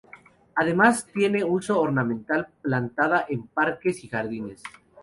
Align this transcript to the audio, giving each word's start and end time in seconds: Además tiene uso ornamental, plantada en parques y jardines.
Además 0.55 1.05
tiene 1.13 1.43
uso 1.43 1.79
ornamental, 1.79 2.47
plantada 2.63 3.27
en 3.29 3.45
parques 3.45 4.03
y 4.03 4.07
jardines. 4.07 4.63